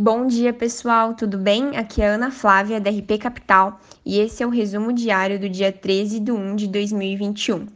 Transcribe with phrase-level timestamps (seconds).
[0.00, 1.76] Bom dia, pessoal, tudo bem?
[1.76, 5.72] Aqui é Ana Flávia, da RP Capital, e esse é o resumo diário do dia
[5.72, 7.66] 13 de 1 de 2021.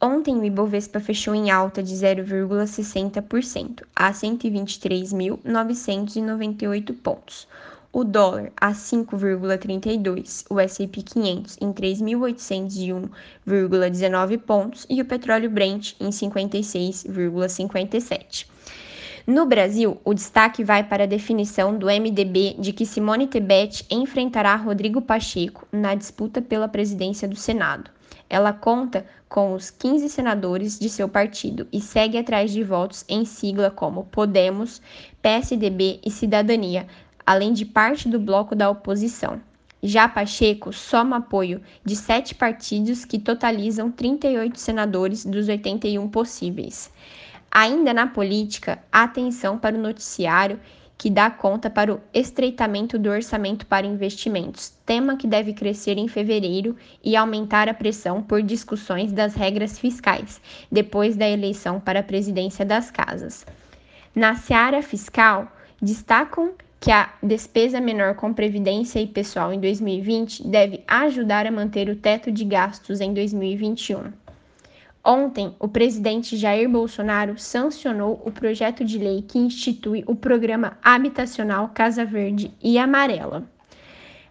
[0.00, 7.46] Ontem o Ibovespa fechou em alta de 0,60% a 123.998 pontos.
[7.92, 16.08] O dólar a 5,32, o S&P 500 em 3.801,19 pontos e o petróleo Brent em
[16.08, 18.46] 56,57.
[19.26, 24.56] No Brasil, o destaque vai para a definição do MDB de que Simone Tebet enfrentará
[24.56, 27.90] Rodrigo Pacheco na disputa pela presidência do Senado.
[28.28, 33.24] Ela conta com os 15 senadores de seu partido e segue atrás de votos em
[33.24, 34.80] sigla como Podemos,
[35.20, 36.86] PSDB e Cidadania,
[37.26, 39.40] além de parte do bloco da oposição.
[39.82, 46.90] Já Pacheco soma apoio de sete partidos que totalizam 38 senadores dos 81 possíveis.
[47.50, 50.60] Ainda na política, atenção para o noticiário
[50.96, 56.06] que dá conta para o estreitamento do orçamento para investimentos, tema que deve crescer em
[56.06, 62.04] fevereiro e aumentar a pressão por discussões das regras fiscais, depois da eleição para a
[62.04, 63.46] presidência das casas.
[64.14, 65.50] Na seara fiscal,
[65.80, 71.88] destacam que a despesa menor com previdência e pessoal em 2020 deve ajudar a manter
[71.88, 74.12] o teto de gastos em 2021.
[75.02, 81.70] Ontem, o presidente Jair Bolsonaro sancionou o projeto de lei que institui o programa habitacional
[81.70, 83.50] Casa Verde e Amarela.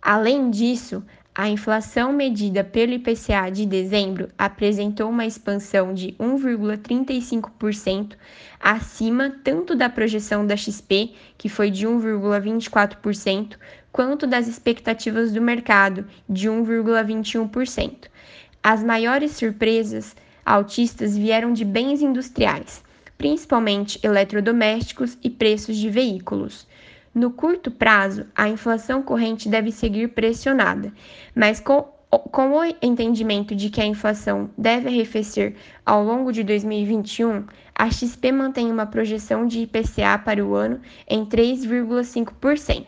[0.00, 8.16] Além disso, a inflação medida pelo IPCA de dezembro apresentou uma expansão de 1,35%
[8.58, 13.58] acima tanto da projeção da XP, que foi de 1,24%,
[13.92, 18.08] quanto das expectativas do mercado, de 1,21%.
[18.62, 22.82] As maiores surpresas autistas vieram de bens industriais,
[23.16, 26.66] principalmente eletrodomésticos e preços de veículos.
[27.14, 30.92] No curto prazo, a inflação corrente deve seguir pressionada,
[31.34, 35.54] mas com, com o entendimento de que a inflação deve arrefecer
[35.86, 37.44] ao longo de 2021,
[37.74, 42.86] a XP mantém uma projeção de IPCA para o ano em 3,5%.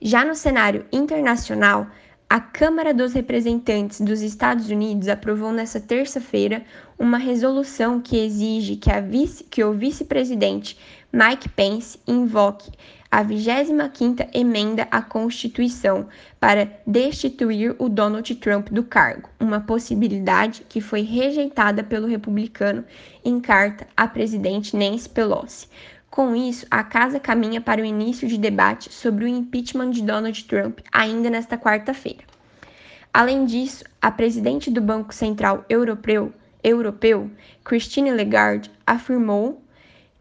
[0.00, 1.86] Já no cenário internacional,
[2.28, 6.64] a Câmara dos Representantes dos Estados Unidos aprovou nesta terça-feira
[6.98, 10.76] uma resolução que exige que, vice, que o vice-presidente
[11.12, 12.72] Mike Pence invoque
[13.10, 16.08] a 25ª emenda à Constituição
[16.40, 22.84] para destituir o Donald Trump do cargo, uma possibilidade que foi rejeitada pelo republicano
[23.24, 25.68] em carta à presidente Nancy Pelosi.
[26.14, 30.44] Com isso, a casa caminha para o início de debate sobre o impeachment de Donald
[30.44, 32.22] Trump ainda nesta quarta-feira.
[33.12, 36.32] Além disso, a presidente do Banco Central Europeu,
[36.62, 37.28] Europeu
[37.64, 39.60] Christine Lagarde, afirmou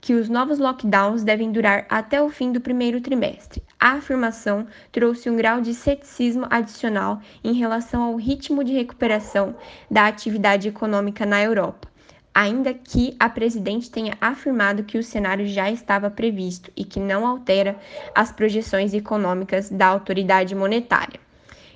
[0.01, 3.61] que os novos lockdowns devem durar até o fim do primeiro trimestre.
[3.79, 9.55] A afirmação trouxe um grau de ceticismo adicional em relação ao ritmo de recuperação
[9.91, 11.87] da atividade econômica na Europa,
[12.33, 17.27] ainda que a presidente tenha afirmado que o cenário já estava previsto e que não
[17.27, 17.77] altera
[18.15, 21.19] as projeções econômicas da autoridade monetária.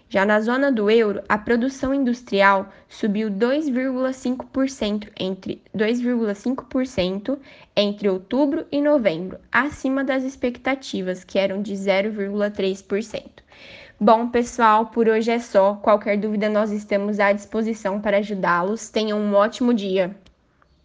[0.09, 7.38] Já na zona do euro, a produção industrial subiu 2,5% entre 2,5%
[7.75, 13.22] entre outubro e novembro, acima das expectativas, que eram de 0,3%.
[14.00, 15.73] Bom, pessoal, por hoje é só.
[15.75, 18.90] Qualquer dúvida, nós estamos à disposição para ajudá-los.
[18.90, 20.16] Tenham um ótimo dia.